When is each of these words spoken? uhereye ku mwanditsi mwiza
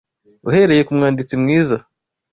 uhereye 0.49 0.81
ku 0.85 0.91
mwanditsi 0.97 1.33
mwiza 1.41 1.77